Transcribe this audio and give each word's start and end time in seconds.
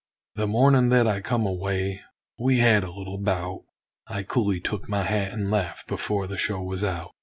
The 0.33 0.47
mornin' 0.47 0.89
that 0.89 1.05
I 1.07 1.21
come 1.21 1.45
away, 1.45 2.01
we 2.39 2.57
had 2.57 2.83
a 2.83 2.91
little 2.91 3.19
bout; 3.19 3.65
I 4.07 4.23
coolly 4.23 4.59
took 4.59 4.89
my 4.89 5.03
hat 5.03 5.31
and 5.31 5.51
left, 5.51 5.85
before 5.87 6.25
the 6.25 6.37
show 6.37 6.59
was 6.59 6.83
out. 6.83 7.11